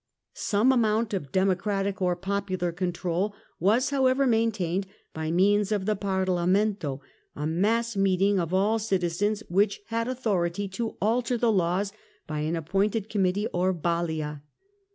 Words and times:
Some 0.33 0.71
amount 0.71 1.13
of 1.13 1.31
democratic 1.31 2.01
or 2.01 2.15
popular 2.15 2.71
control 2.71 3.35
was 3.59 3.91
how 3.91 4.07
ever 4.07 4.25
maintained, 4.25 4.87
by 5.13 5.29
means 5.29 5.71
of 5.71 5.85
the 5.85 5.95
Parlarnento, 5.95 7.01
a 7.35 7.45
mass 7.45 7.95
meeting 7.95 8.39
of 8.39 8.51
all 8.51 8.79
the 8.79 8.83
citizens, 8.83 9.43
which 9.47 9.81
had 9.89 10.07
authority 10.07 10.67
to 10.69 10.97
alter 11.03 11.37
the 11.37 11.51
laws 11.51 11.93
by 12.25 12.39
an 12.39 12.55
appointed 12.55 13.09
Committee 13.11 13.45
or 13.53 13.73
Balia. 13.73 14.41